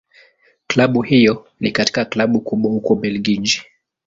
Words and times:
Klabu 0.67 1.01
hiyo 1.01 1.47
ni 1.59 1.71
katika 1.71 2.05
Klabu 2.05 2.41
kubwa 2.41 2.71
huko 2.71 2.93
Ubelgiji. 2.93 3.61